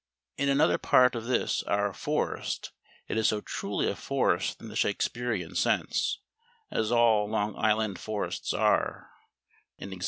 [0.35, 2.71] In another part of this our "forest"
[3.07, 6.17] it is so truly a forest in the Shakespearean sense,
[6.71, 9.11] as all Long Island forests are
[9.79, 9.99] (e.g.